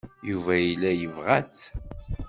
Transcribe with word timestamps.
Yuba 0.29 0.53
yella 0.57 0.91
yebɣa-tt. 1.01 1.63